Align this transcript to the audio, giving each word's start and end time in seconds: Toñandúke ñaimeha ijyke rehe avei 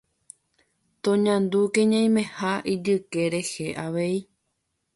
Toñandúke 1.03 1.81
ñaimeha 1.91 2.51
ijyke 2.73 3.21
rehe 3.33 3.67
avei 3.85 4.17